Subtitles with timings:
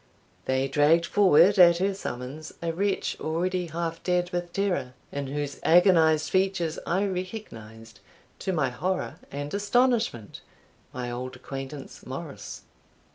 [0.45, 5.59] They dragged forward at her summons a wretch already half dead with terror, in whose
[5.61, 7.99] agonised features I recognised,
[8.39, 10.41] to my horror and astonishment,
[10.91, 12.63] my old acquaintance Morris.